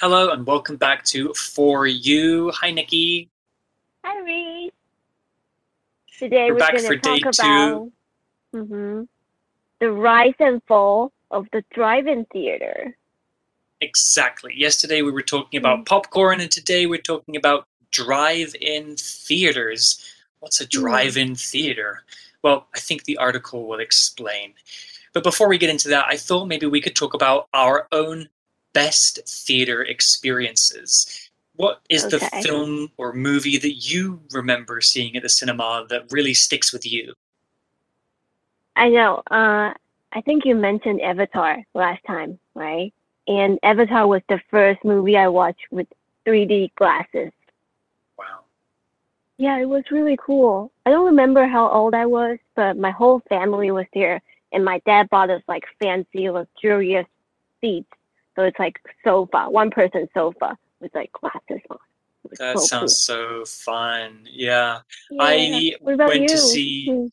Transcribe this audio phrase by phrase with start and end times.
[0.00, 2.52] Hello and welcome back to For You.
[2.52, 3.28] Hi, Nikki.
[4.04, 4.70] Hi, Reese.
[6.16, 7.26] Today We're we're, back going for to talk day two.
[7.42, 7.90] about
[8.54, 9.08] mhm,
[9.80, 12.96] the rise and fall of the drive-in theater.
[13.80, 14.52] Exactly.
[14.56, 20.00] Yesterday we were talking about popcorn, and today we're talking about drive in theaters.
[20.38, 22.04] What's a drive in theater?
[22.42, 24.54] Well, I think the article will explain.
[25.12, 28.28] But before we get into that, I thought maybe we could talk about our own
[28.72, 31.30] best theater experiences.
[31.56, 36.34] What is the film or movie that you remember seeing at the cinema that really
[36.34, 37.14] sticks with you?
[38.76, 39.22] I know.
[39.28, 39.74] Uh,
[40.12, 42.94] I think you mentioned Avatar last time, right?
[43.26, 45.88] And Avatar was the first movie I watched with
[46.24, 47.32] 3D glasses.
[48.16, 48.44] Wow.
[49.36, 50.70] Yeah, it was really cool.
[50.86, 54.22] I don't remember how old I was, but my whole family was there,
[54.52, 57.06] and my dad bought us like fancy, luxurious
[57.60, 57.90] seats.
[58.38, 61.78] So it's like sofa, one person sofa with like glasses on.
[62.38, 64.28] That so sounds so fun.
[64.30, 64.78] Yeah.
[65.08, 65.20] cool.
[65.22, 65.76] I Yeah.
[65.94, 66.38] About went to you?
[66.38, 67.06] see Hmm.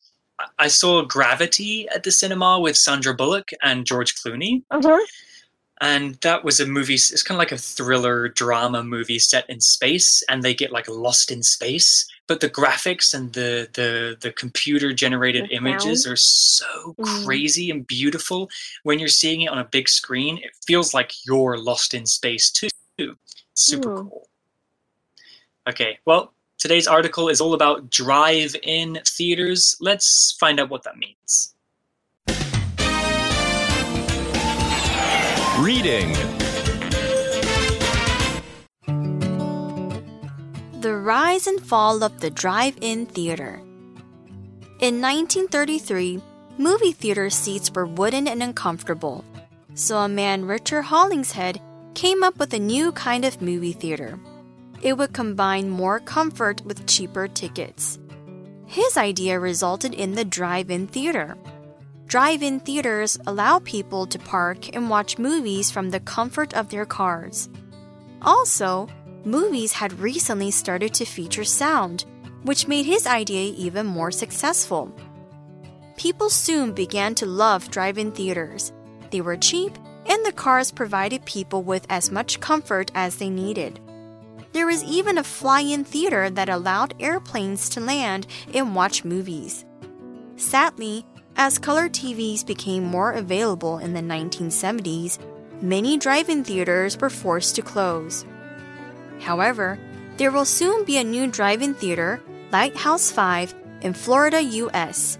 [0.58, 5.00] I saw Gravity at the cinema with Sandra Bullock and George Clooney, Uh-huh.
[5.80, 6.94] And that was a movie.
[6.94, 10.88] It's kind of like a thriller drama movie set in space, and they get like
[10.88, 12.06] lost in space.
[12.28, 17.24] But the graphics and the the the computer generated The images are so Mm.
[17.24, 18.50] crazy and beautiful.
[18.84, 22.50] When you're seeing it on a big screen, it feels like you're lost in space
[22.50, 22.70] too.
[23.54, 24.28] Super cool.
[25.68, 29.76] Okay, well, today's article is all about drive-in theaters.
[29.80, 31.55] Let's find out what that means.
[35.60, 36.12] Reading.
[40.82, 43.62] The Rise and Fall of the Drive In Theater.
[44.80, 46.20] In 1933,
[46.58, 49.24] movie theater seats were wooden and uncomfortable,
[49.72, 51.58] so a man, Richard Hollingshead,
[51.94, 54.20] came up with a new kind of movie theater.
[54.82, 57.98] It would combine more comfort with cheaper tickets.
[58.66, 61.34] His idea resulted in the drive in theater.
[62.06, 66.86] Drive in theaters allow people to park and watch movies from the comfort of their
[66.86, 67.48] cars.
[68.22, 68.88] Also,
[69.24, 72.04] movies had recently started to feature sound,
[72.44, 74.94] which made his idea even more successful.
[75.96, 78.72] People soon began to love drive in theaters.
[79.10, 83.80] They were cheap, and the cars provided people with as much comfort as they needed.
[84.52, 89.64] There was even a fly in theater that allowed airplanes to land and watch movies.
[90.36, 91.04] Sadly,
[91.36, 95.18] as color TVs became more available in the 1970s,
[95.60, 98.24] many drive in theaters were forced to close.
[99.20, 99.78] However,
[100.16, 105.18] there will soon be a new drive in theater, Lighthouse 5, in Florida, US.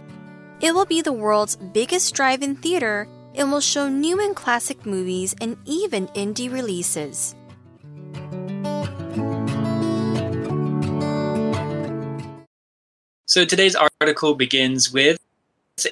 [0.60, 4.87] It will be the world's biggest drive in theater and will show new and classic
[4.87, 7.34] movies and even indie releases.
[13.26, 15.19] So today's article begins with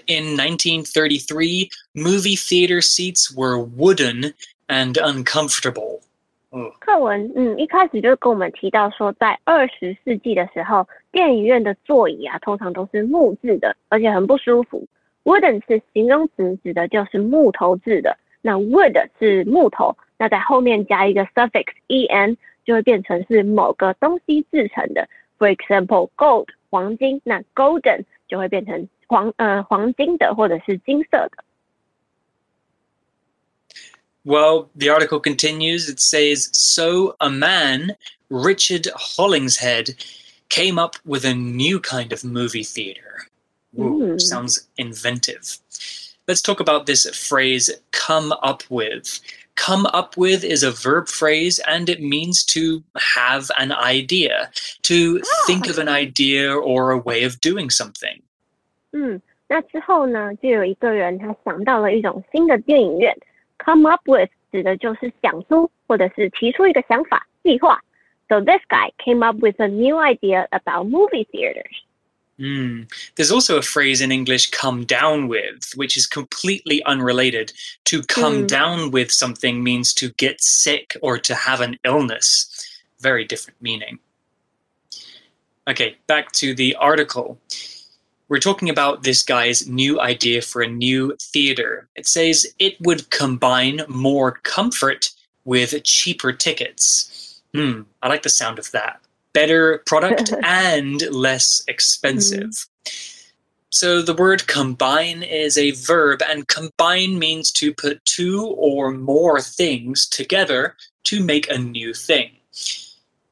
[0.07, 4.33] In 1933, movie theater seats were wooden
[4.67, 6.01] and uncomfortable.
[6.51, 14.88] Oh, 课文，嗯，一开始就跟我们提到说，在二十世纪的时候，电影院的座椅啊，通常都是木质的，而且很不舒服。
[15.23, 18.17] Wooden 是形容词，指的就是木头制的。
[18.41, 22.35] 那 wood 是木头，那在后面加一个 suffix en，
[22.66, 25.07] 就会变成是某个东西制成的。
[25.38, 31.44] For example, gold 黄金，那 golden 就会变成 黄呃黄金的或者是金色的。
[34.25, 35.89] Well, the article continues.
[35.89, 37.95] It says, So a man,
[38.29, 39.95] Richard Hollingshead,
[40.50, 43.27] came up with a new kind of movie theater.
[43.77, 44.19] Ooh, Mm.
[44.22, 45.57] sounds inventive.
[46.27, 49.19] Let's talk about this phrase, come up with.
[49.55, 54.51] Come up with is a verb phrase and it means to have an idea,
[54.83, 58.22] to think of an idea or a way of doing something.
[58.94, 63.16] 嗯，那之后呢，就有一个人他想到了一种新的电影院，
[63.63, 67.81] come up with 指的就是想出或者是提出一个想法、计划。
[68.27, 71.83] So this guy came up with a new idea about movie theaters.
[72.38, 72.88] Mm.
[73.15, 77.51] There's also a phrase in English, come down with, which is completely unrelated.
[77.86, 78.47] To come Mm.
[78.47, 82.47] down with something means to get sick or to have an illness.
[83.01, 84.00] Very different meaning.
[85.68, 87.38] Okay, back to the article.
[88.29, 91.88] We're talking about this guy's new idea for a new theater.
[91.94, 95.11] It says it would combine more comfort
[95.44, 97.41] with cheaper tickets.
[97.55, 99.00] Hmm, I like the sound of that.
[99.35, 102.67] Better product and less expensive.
[103.71, 109.41] So the word combine is a verb, and combine means to put two or more
[109.41, 112.31] things together to make a new thing.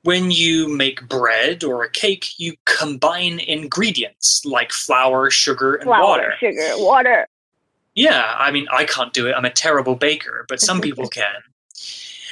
[0.04, 6.02] When you make bread or a cake, you combine ingredients like flour, sugar, and Flour,
[6.02, 6.34] water.
[6.40, 7.28] sugar, water.
[7.94, 9.34] Yeah, I mean, I can't do it.
[9.36, 11.36] I'm a terrible baker, but some people can.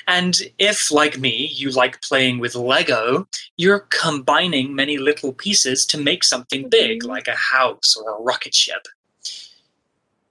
[0.08, 5.99] And if, like me, you like playing with Lego, you're combining many little pieces to
[5.99, 7.08] make something big, Mhm.
[7.08, 8.88] like a house or a rocket ship.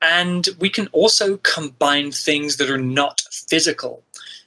[0.01, 4.03] And we can also combine things that are not physical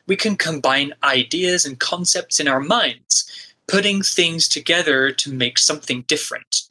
[0.07, 3.25] We can combine ideas and concepts in our minds,
[3.67, 6.67] putting things together to make something different.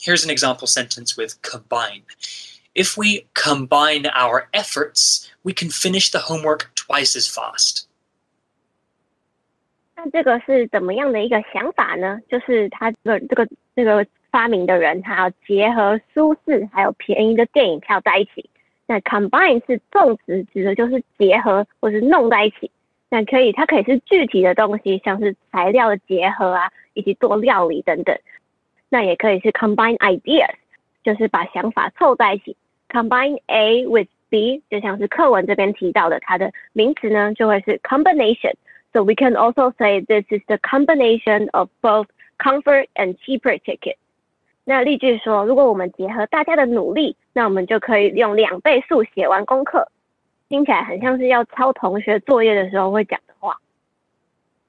[0.00, 2.02] Here's an example sentence with combine.
[2.74, 7.86] If we combine our efforts, we can finish the homework twice as fast.
[9.96, 12.20] 那这个是怎么样的一个想法呢？
[12.30, 18.50] 就是他这个这个这个发明的人，他要结合舒适还有便宜的电影票在一起。
[18.86, 22.70] 那 combine 是动词，指的就是结合或是弄在一起。
[23.08, 28.16] 那可以，它可以是具体的东西，像是材料的结合啊，以及做料理等等。
[28.88, 30.54] 那也可以是 combine ideas，
[31.04, 32.56] 就是把想法凑在一起。
[32.88, 42.06] combine A with B，就像是课文这边提到的，它的名词呢就会是 combination。So we can also say this is the combination of both
[42.38, 43.96] comfort and cheaper ticket.
[44.64, 49.90] 那例句说，如果我们结合大家的努力，那我们就可以用两倍速写完功课。
[50.48, 53.56] 听起来很像是要抄同学作业的时候会讲的话。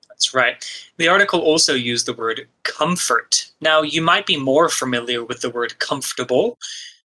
[0.10, 0.58] That's right.
[0.98, 3.52] The article also used the word comfort.
[3.60, 6.58] Now, you might be more familiar with the word comfortable,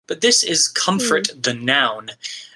[0.06, 2.08] but this is comfort, the noun.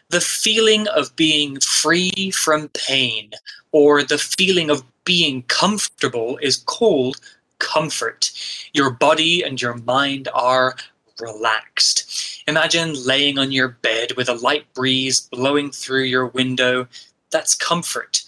[0.09, 3.33] The feeling of being free from pain,
[3.73, 7.17] or the feeling of being comfortable, is called
[7.62, 8.31] comfort.
[8.74, 10.75] Your body and your mind are
[11.22, 12.44] relaxed.
[12.48, 16.88] Imagine laying on your bed with a light breeze blowing through your window.
[17.30, 18.24] That's comfort.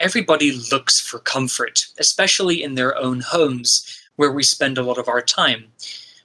[0.00, 5.08] Everybody looks for comfort, especially in their own homes where we spend a lot of
[5.08, 5.66] our time.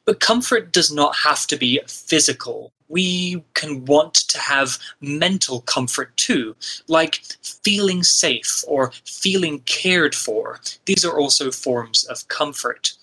[0.06, 2.74] But comfort does not have to be physical.
[2.90, 6.56] We can want to have mental comfort too,
[6.88, 7.22] like
[7.64, 10.60] feeling safe or feeling cared for.
[10.86, 12.94] These are also forms of comfort.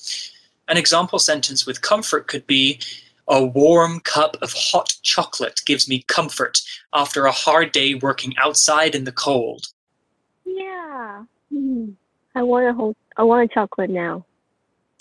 [0.68, 2.80] An example sentence with comfort could be
[3.28, 6.60] A warm cup of hot chocolate gives me comfort
[6.92, 9.66] after a hard day working outside in the cold.
[10.44, 11.24] Yeah.
[12.36, 14.24] I want a whole, I want a chocolate now.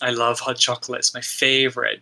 [0.01, 0.99] I love hot chocolate.
[0.99, 2.01] It's my favorite.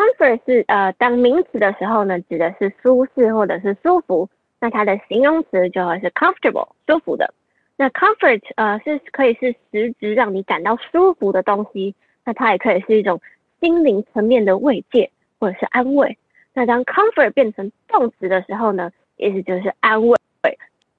[0.00, 4.26] Comfort 是呃当名词的时候呢，指的是舒适或者是舒服。
[4.58, 7.34] 那它的形容词就会是 comfortable 舒服的。
[7.76, 11.94] 那 comfort 呃是可以是实质让你感到舒服的东西，
[12.24, 13.20] 那它也可以是一种
[13.60, 16.16] 心灵层面的慰藉或者是安慰。
[16.54, 20.16] 那当 comfort 变成动词的时候呢，意思就是安慰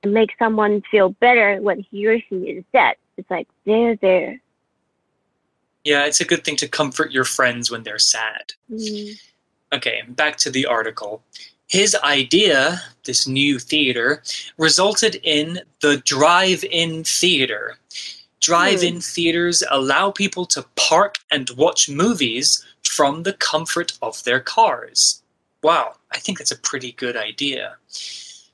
[0.03, 2.97] ，make someone feel better when he or she is sad.
[3.17, 4.39] It's like there, there.
[5.83, 8.53] Yeah, it's a good thing to comfort your friends when they're sad.
[8.69, 9.17] 嗯
[9.73, 11.23] Okay, back to the article.
[11.67, 14.21] His idea, this new theater,
[14.57, 17.77] resulted in the drive in theater.
[18.41, 18.99] Drive in hmm.
[18.99, 25.21] theaters allow people to park and watch movies from the comfort of their cars.
[25.63, 27.77] Wow, I think that's a pretty good idea.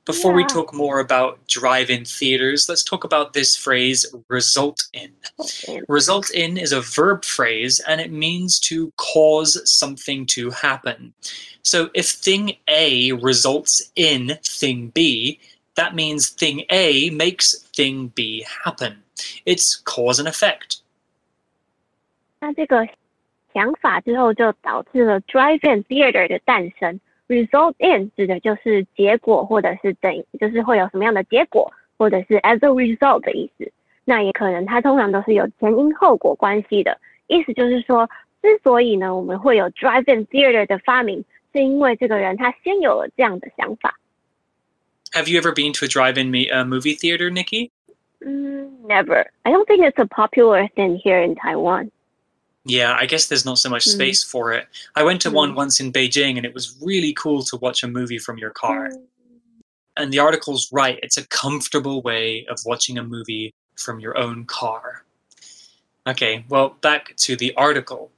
[0.06, 0.48] Before we Yeah.
[0.48, 5.12] talk more about drive in theaters, let's talk about this phrase result in.
[5.38, 5.80] okay.
[5.86, 11.14] Result in is a verb phrase and it means to cause something to happen.
[11.62, 15.38] So if thing A results in thing B,
[15.76, 19.04] that means thing A makes thing B happen.
[19.46, 20.80] It's cause and effect.
[22.40, 22.84] 那这个
[23.54, 27.00] 想法之后就导致了 drive-in theater 的诞生。
[27.28, 33.70] result in 指的就是结果，或者是等，就是会有什么样的结果，或者是 as a result 的意思。
[34.04, 36.98] 那也可能它通常都是有前因后果关系的，
[37.28, 38.08] 意思就是说，
[38.42, 43.96] 之所以呢我们会有 drive-in theater 的发明，是因为这个人他先有了这样的想法。
[45.12, 47.70] Have you ever been to a drive-in me- uh, movie theater, Nikki?
[48.24, 49.26] Mm, never.
[49.42, 51.90] I don't think it's a popular thing here in Taiwan.
[52.67, 53.93] Yeah, I guess there's not so much Mm.
[53.93, 54.67] space for it.
[54.95, 55.55] I went to one Mm.
[55.55, 58.89] once in Beijing and it was really cool to watch a movie from your car.
[58.89, 59.07] Mm.
[59.95, 64.45] And the article's right, it's a comfortable way of watching a movie from your own
[64.45, 65.05] car.
[66.07, 68.11] Okay, well, back to the article.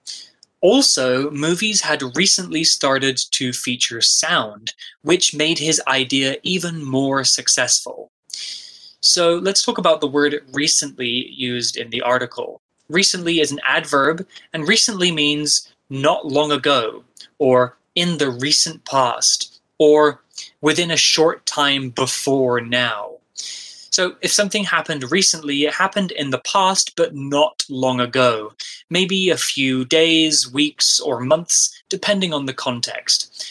[0.62, 8.10] Also, movies had recently started to feature sound, which made his idea even more successful.
[9.01, 12.62] So let's talk about the word recently used in the article.
[12.89, 17.03] Recently is an adverb, and recently means not long ago,
[17.38, 20.22] or in the recent past, or
[20.62, 23.15] within a short time before now.
[23.91, 28.53] So if something happened recently, it happened in the past, but not long ago.
[28.89, 33.46] Maybe a few days, weeks, or months, depending on the context.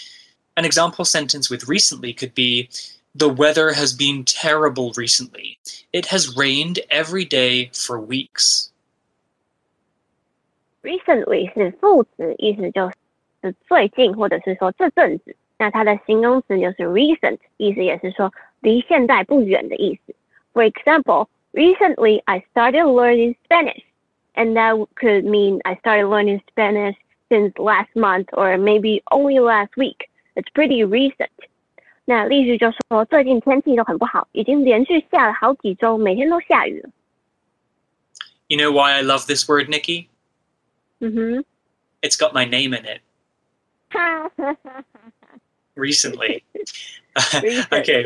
[0.56, 2.68] An example sentence with recently could be
[3.14, 5.58] The weather has been terrible recently.
[5.92, 8.67] It has rained every day for weeks
[10.87, 12.91] Recently 是副词，意思就
[13.41, 15.35] 是最近，或者是说这阵子。
[15.57, 20.13] 那它的形容词就是 recent，意思也是说离现在不远的意思。
[20.53, 23.83] For example, recently I started learning Spanish,
[24.35, 26.95] and that could mean I started learning Spanish
[27.29, 30.09] since last month or maybe only last week.
[30.35, 31.29] It's pretty recent.
[32.05, 36.89] 那例句就说最近天气都很不好，已经连续下了好几周，每天都下雨了。
[38.47, 40.07] You know why I love this word, Nikki?
[41.00, 41.44] 嗯哼。
[42.02, 43.00] It's got my name in it.
[45.74, 46.44] Recently.
[47.72, 48.04] okay,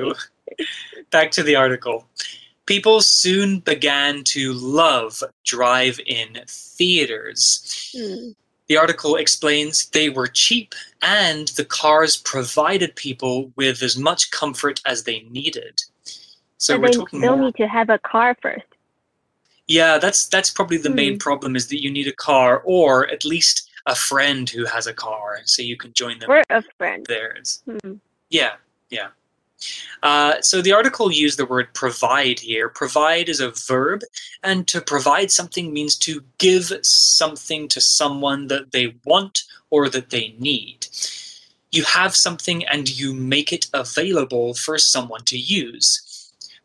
[1.10, 2.06] back to the article.
[2.66, 7.92] People soon began to love drive in theaters.
[7.94, 8.34] Mm.
[8.68, 14.80] The article explains they were cheap and the cars provided people with as much comfort
[14.86, 15.82] as they needed.
[16.58, 17.46] So, So we're they talking still more.
[17.46, 18.64] need to have a car first.
[19.78, 21.26] Yeah, that's that's probably the main Hmm.
[21.28, 24.92] problem is that you need a car or at least a friend who has a
[25.06, 27.06] car so you can join them Or a friend.
[27.06, 27.62] theirs.
[27.66, 27.94] Hmm.
[28.28, 28.54] Yeah,
[28.90, 29.08] yeah.
[30.02, 32.68] Uh, so the article used the word provide here.
[32.68, 34.00] Provide is a verb,
[34.42, 39.34] and to provide something means to give something to someone that they want
[39.70, 40.86] or that they need.
[41.70, 45.88] You have something and you make it available for someone to use.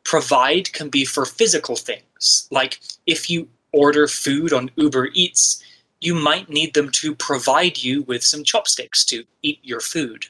[0.08, 5.62] Provide can be for physical things, like if you order food on Uber Eats,
[6.00, 10.28] you might need them to provide you with some chopsticks to eat your food.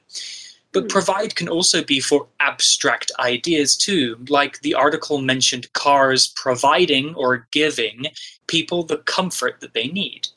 [0.72, 0.88] But Hmm.
[0.88, 7.48] provide can also be for abstract ideas too, like the article mentioned cars providing or
[7.52, 8.08] giving
[8.48, 10.28] people the comfort that they need.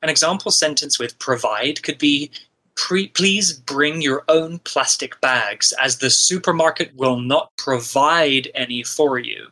[0.00, 2.30] An example sentence with provide could be
[2.75, 9.19] "Pre- Please bring your own plastic bags, as the supermarket will not provide any for
[9.19, 9.51] you.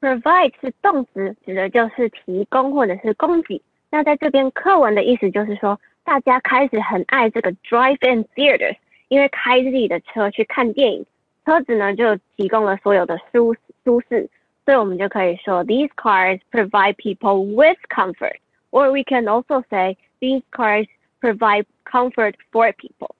[0.00, 3.60] Provide 是动词，指的就是提供或者是供给。
[3.90, 8.76] 那在这边课文的意思就是说，大家开始很爱这个 drive-in theaters，
[9.08, 11.04] 因为开自己的车去看电影，
[11.44, 14.28] 车子呢就提供了所有的舒舒适，
[14.64, 18.36] 所以我们就可以说 these cars provide people with comfort,
[18.70, 20.86] or we can also say these cars
[21.22, 23.10] provide comfort for people。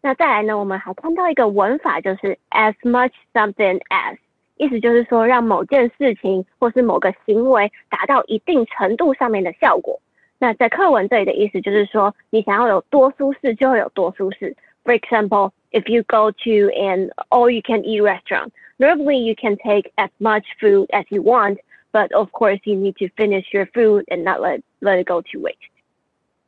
[0.00, 4.16] 那再来呢，我们还看到一个文法，就是 as much something as。
[4.56, 10.00] 意思就是说，让某件事情或是某个行为达到一定程度上面的效果。
[10.38, 14.56] 那在课文这里的意思就是说，你想要有多舒适就会有多舒适。
[14.84, 20.86] For example, if you go to an all-you-can-eat restaurant, normally you can take as much food
[20.90, 21.58] as you want,
[21.92, 25.20] but of course you need to finish your food and not let let it go
[25.20, 25.58] to waste.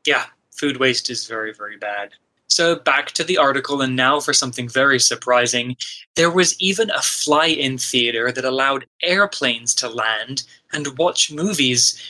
[0.04, 0.25] Yeah,
[0.57, 2.12] food waste is very, very bad.
[2.47, 5.75] So back to the article, and now for something very surprising.
[6.15, 12.01] There was even a fly in theater that allowed airplanes to land and watch movies.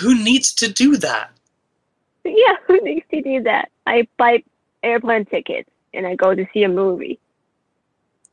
[0.00, 1.30] Who needs to do that?
[2.26, 3.70] Yeah, who needs to do that?
[3.86, 4.42] I buy
[4.82, 7.18] airplane tickets and I go to see a movie.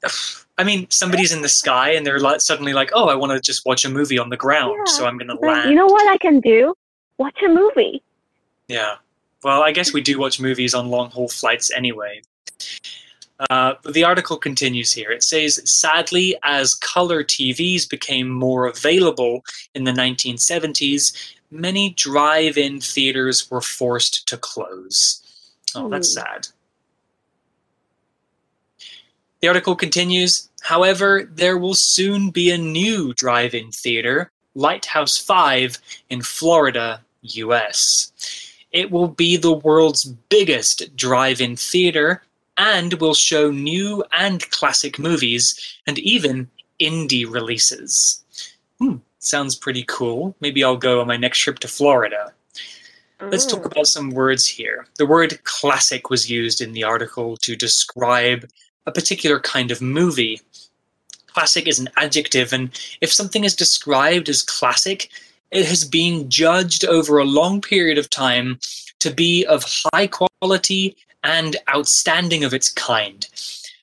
[0.57, 3.39] I mean, somebody's in the sky and they're like, suddenly like, oh, I want to
[3.41, 5.69] just watch a movie on the ground, Yeah, so I'm going to land.
[5.69, 6.73] you know what I can do?
[7.17, 8.01] Watch a movie.
[8.69, 8.95] Yeah.
[9.43, 12.21] Well, I guess we do watch movies on long haul flights anyway.
[13.49, 15.09] Uh, but the article continues here.
[15.11, 19.43] It says, sadly, as color TVs became more available
[19.73, 25.23] in the 1970s, many drive in theaters were forced to close.
[25.73, 26.19] Oh, that's Hmm.
[26.21, 26.47] sad.
[29.39, 35.79] The article continues, however, there will soon be a new drive in theater, Lighthouse 5,
[36.11, 38.11] in Florida, US.
[38.71, 42.23] It will be the world's biggest drive in theater
[42.57, 46.49] and will show new and classic movies and even
[46.79, 48.23] indie releases.
[48.79, 50.35] Hmm, sounds pretty cool.
[50.39, 52.33] Maybe I'll go on my next trip to Florida.
[53.21, 54.87] Let's talk about some words here.
[54.97, 58.49] The word classic was used in the article to describe
[58.87, 60.41] a particular kind of movie.
[61.27, 65.09] Classic is an adjective, and if something is described as classic,
[65.51, 68.59] it has been judged over a long period of time
[68.99, 73.27] to be of high quality and outstanding of its kind.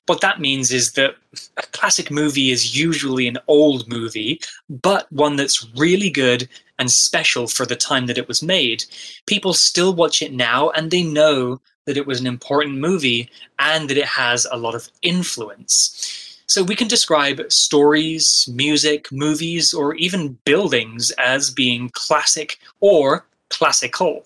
[0.07, 1.15] What that means is that
[1.57, 6.49] a classic movie is usually an old movie, but one that's really good
[6.79, 8.85] and special for the time that it was made.
[9.27, 13.89] People still watch it now and they know that it was an important movie and
[13.89, 16.28] that it has a lot of influence.
[16.48, 24.24] So we can describe stories, music, movies, or even buildings as being classic or classical.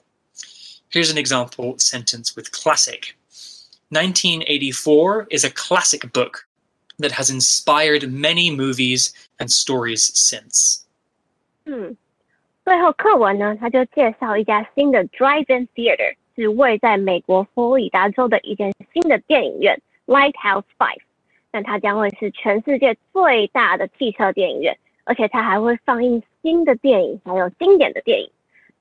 [0.91, 3.15] Here's an example sentence with classic.
[3.91, 6.47] 1984 is a classic book
[6.99, 10.85] that has inspired many movies and stories since.
[11.67, 11.97] 嗯，
[12.65, 21.01] 最后课文呢，他就介绍一家新的 Drive-In Theater，是位在美国佛罗里达州的一间新的电影院 Lighthouse Five。
[21.54, 28.30] 那它将会是全世界最大的汽车电影院，而且它还会放映新的电影，还有经典的电影。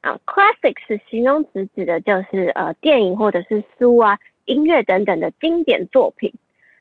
[0.01, 6.33] 啊，classic 是形容词，指的就是呃电影或者是书啊、音乐等等的经典作品。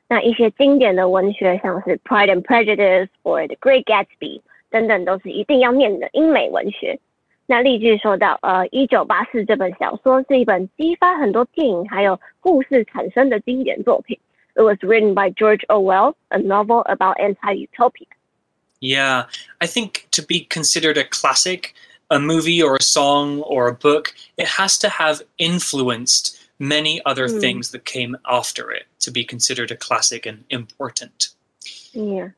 [0.08, 6.98] 那一些经典的文学，像是《Pride and Prejudice》或《The Great Gatsby》等等，都是一定要念的英美文学。
[7.46, 14.18] 那例句说到，呃，《一九八四》这本小说是一本激发很多电影还有故事产生的经典作品。
[14.56, 18.06] It was written by George Orwell, a novel about anti-utopia.
[18.80, 19.26] Yeah,
[19.60, 21.74] I think to be considered a classic,
[22.10, 27.28] a movie or a song or a book, it has to have influenced many other
[27.28, 27.40] Mm.
[27.40, 31.28] things that came after it to be considered a classic and important.
[31.92, 32.30] Yeah.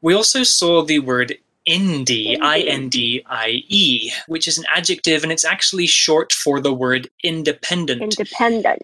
[0.00, 2.40] We also saw the word indie, Indie.
[2.40, 6.72] I N D I E, which is an adjective and it's actually short for the
[6.72, 8.02] word independent.
[8.02, 8.82] Independent.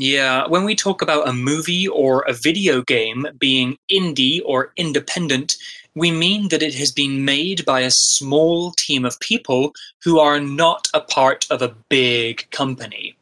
[0.00, 5.56] Yeah, when we talk about a movie or a video game being indie or independent,
[5.94, 10.40] we mean that it has been made by a small team of people who are
[10.40, 13.14] not a part of a big company.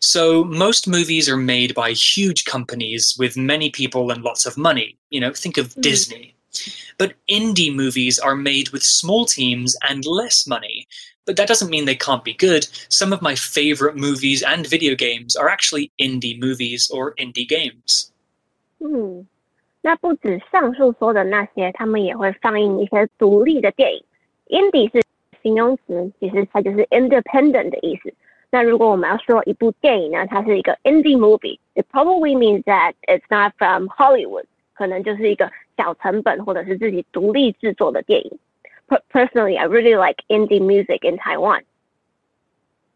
[0.00, 4.98] So most movies are made by huge companies with many people and lots of money.
[5.08, 5.80] You know, think of Mm.
[5.80, 6.33] Disney.
[6.97, 10.87] But indie movies are made with small teams and less money.
[11.25, 12.65] But that doesn't mean they can't be good.
[12.89, 18.09] Some of my favorite movies and video games are actually indie movies or indie games.
[18.79, 19.27] 嗯，
[19.81, 24.03] 那不止上述说的那些，他们也会放映一些独立的电影。
[24.47, 25.03] Indie 是
[25.43, 28.11] 形容词，其实它就是 independent 的意思。
[28.49, 38.39] 那如果我们要说一部电影呢，它是一个 indie movie，it probably means that it's not from Hollywood， 可能就是一个小成本或者是自己独立制作的电影。
[38.87, 41.63] Per- Personally, I really like indie music in Taiwan.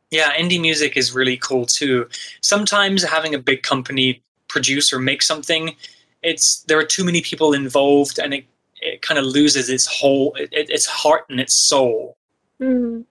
[0.09, 2.07] Yeah, indie music is really cool too.
[2.41, 5.75] Sometimes having a big company produce or make something,
[6.21, 8.45] it's there are too many people involved and it,
[8.81, 12.15] it kind of loses its whole it, its heart and its soul.
[12.59, 13.05] 嗯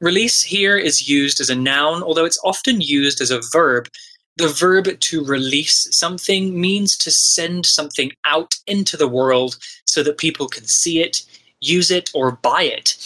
[0.00, 3.86] Release here is used as a noun, although it's often used as a verb.
[4.37, 10.17] the verb to release something means to send something out into the world so that
[10.17, 11.21] people can see it,
[11.61, 12.97] use it, or buy it.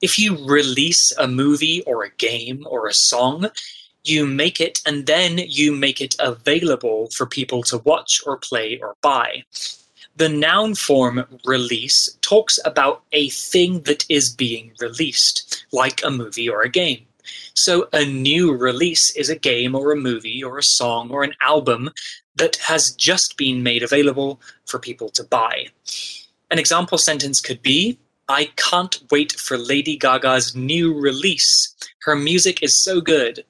[0.00, 3.50] If you release a movie or a game or a song,
[4.04, 8.78] you make it and then you make it available for people to watch or play
[8.80, 9.44] or buy.
[10.16, 16.48] The noun form release talks about a thing that is being released, like a movie
[16.48, 17.07] or a game.
[17.53, 21.33] So, a new release is a game or a movie or a song or an
[21.39, 21.89] album
[22.35, 25.67] that has just been made available for people to buy.
[26.49, 31.75] An example sentence could be I can't wait for Lady Gaga's new release.
[32.05, 33.45] Her music is so good.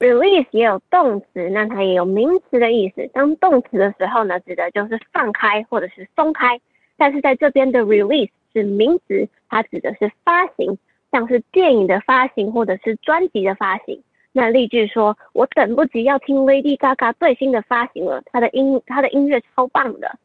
[0.00, 3.08] Release 也有动词，那它也有名词的意思。
[3.12, 6.60] 当动词的时候呢，指的就是放开或者是松开。
[6.96, 10.78] 但是在这边的 release 是名词，它指的是发行，
[11.12, 14.02] 像是电影的发行或者是专辑的发行。
[14.32, 20.18] 那例句说：“我等不及要听 Lady Gaga 最新的发行了，她的音她的音乐超棒的。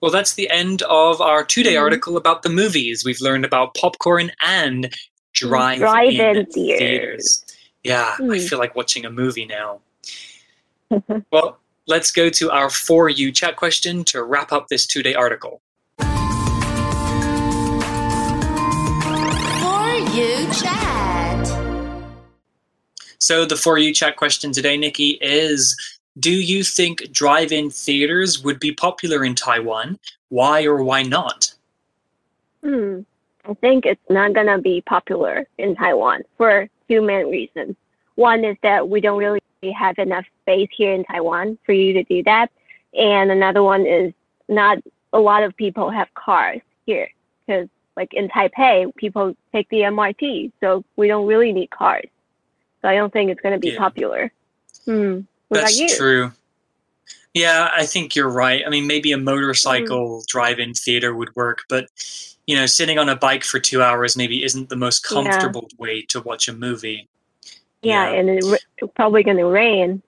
[0.00, 1.80] Well, that's the end of our two day Mhm.
[1.80, 3.04] article about the movies.
[3.04, 4.92] We've learned about popcorn and
[5.32, 6.76] drive Drive-in in theaters.
[6.76, 7.56] theaters.
[7.84, 8.48] Yeah, I Mm.
[8.48, 9.80] feel like watching a movie now.
[11.30, 15.14] well, let's go to our For You chat question to wrap up this two day
[15.14, 15.60] article.
[20.57, 21.47] You chat.
[23.19, 25.75] So, the For You chat question today, Nikki, is
[26.19, 29.99] Do you think drive in theaters would be popular in Taiwan?
[30.29, 31.53] Why or why not?
[32.63, 33.01] Hmm.
[33.45, 37.75] I think it's not gonna be popular in Taiwan for two main reasons.
[38.15, 39.39] One is that we don't really
[39.75, 42.51] have enough space here in Taiwan for you to do that,
[42.93, 44.13] and another one is
[44.49, 44.79] not
[45.13, 47.09] a lot of people have cars here
[47.45, 52.07] because, like in Taipei, people take the MRT, so we don't really need cars.
[52.81, 53.79] So I don't think it's gonna be Yeah.
[53.79, 54.31] popular.
[54.85, 55.21] Hmm.
[55.49, 55.97] What That's about you?
[55.97, 56.31] true.
[57.33, 58.63] Yeah, I think you're right.
[58.65, 61.87] I mean, maybe a motorcycle drive-in theater would work, but
[62.45, 65.15] you know, sitting on a bike for two hours maybe isn't the most Yeah.
[65.15, 67.09] comfortable way to watch a movie.
[67.81, 68.19] Yeah, Yeah.
[68.19, 70.01] and it, it's probably gonna rain.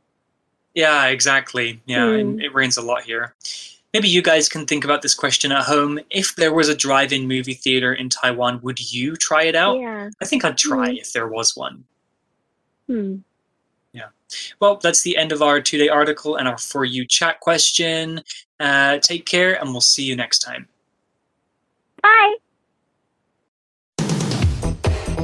[0.76, 1.82] Yeah, exactly.
[1.88, 3.34] Yeah, it, it rains a lot here.
[3.94, 6.00] Maybe you guys can think about this question at home.
[6.12, 9.80] If there was a drive-in movie theater in Taiwan, would you try it out?
[9.80, 10.10] Yeah.
[10.22, 10.98] I think I'd try Hmm.
[10.98, 11.86] if there was one.
[12.88, 13.16] Hmm.
[13.94, 14.10] Yeah.
[14.60, 18.22] Well, that's the end of our two-day article and our For You chat question.
[18.60, 20.68] Uh, take care, and we'll see you next time.
[22.04, 22.36] Bye.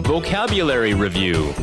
[0.03, 1.53] Vocabulary Review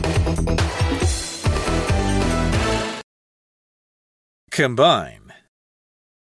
[4.50, 5.21] Combine.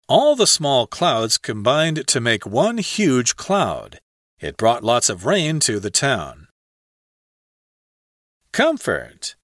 [0.08, 3.98] All the small clouds combined to make one huge cloud.
[4.38, 6.46] It brought lots of rain to the town.
[8.52, 9.34] Comfort.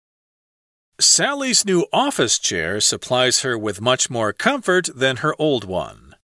[1.01, 6.15] Sally's new office chair supplies her with much more comfort than her old one.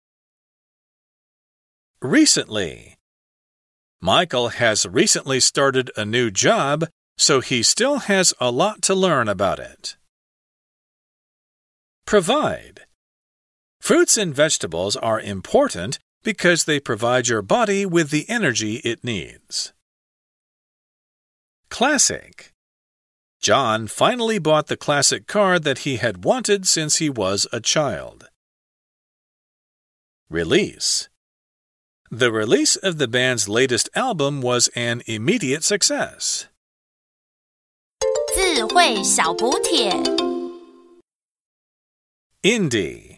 [2.01, 2.97] Recently.
[4.01, 9.29] Michael has recently started a new job, so he still has a lot to learn
[9.29, 9.97] about it.
[12.07, 12.88] Provide.
[13.88, 19.74] Fruits and vegetables are important because they provide your body with the energy it needs.
[21.70, 22.54] Classic.
[23.42, 28.30] John finally bought the classic car that he had wanted since he was a child.
[30.30, 31.10] Release.
[32.10, 36.48] The release of the band's latest album was an immediate success.
[38.36, 39.92] 智慧小补帖。
[42.44, 43.17] Indie.